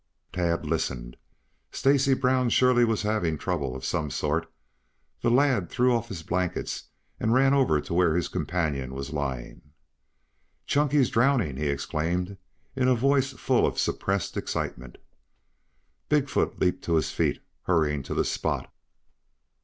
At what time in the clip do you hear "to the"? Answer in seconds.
18.01-18.25